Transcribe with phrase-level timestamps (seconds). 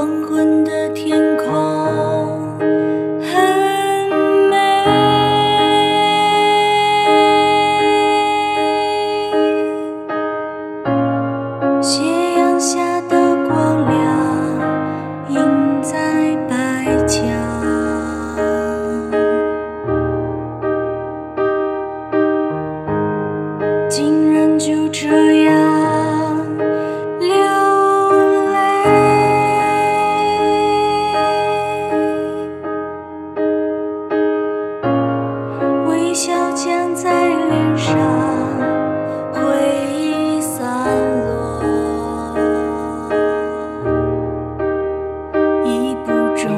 [0.00, 2.09] 黄昏的天空。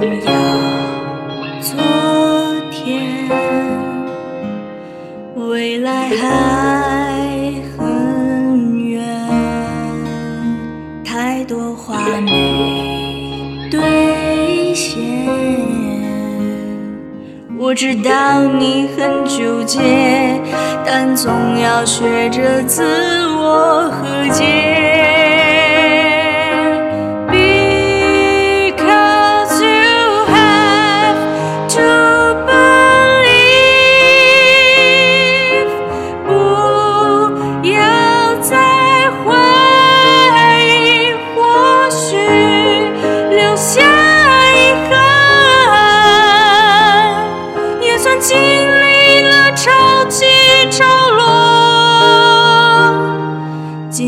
[0.07, 0.33] 要。
[1.61, 1.77] 昨
[2.71, 3.29] 天，
[5.37, 9.05] 未来还很远，
[11.05, 15.01] 太多话没兑现。
[17.59, 19.81] 我知道你很纠结，
[20.85, 22.83] 但总要学着自
[23.37, 24.92] 我和解。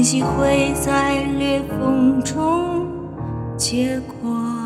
[0.05, 2.87] 惊喜会在裂缝中
[3.57, 4.64] 结果。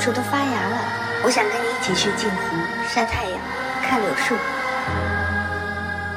[0.00, 0.78] 树都发芽了，
[1.22, 2.56] 我想跟你一起去镜湖
[2.88, 3.38] 晒太阳，
[3.86, 4.34] 看柳树。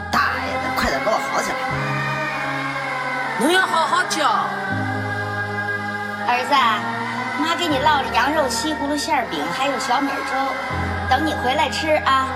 [0.10, 1.58] 大爷的，快点给我好起来！
[3.46, 4.48] 你要好好教。
[6.26, 6.56] 儿子，
[7.44, 10.34] 妈给你烙了羊肉西葫芦馅儿饼，还有小米粥，
[11.10, 12.28] 等你回来吃啊。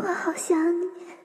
[0.00, 1.17] 我好想你。